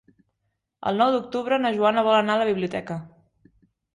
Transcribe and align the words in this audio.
El 0.91 0.97
nou 1.01 1.11
d'octubre 1.15 1.59
na 1.65 1.71
Joana 1.77 2.05
vol 2.09 2.17
anar 2.21 2.37
a 2.39 2.43
la 2.45 2.47
biblioteca. 2.51 2.97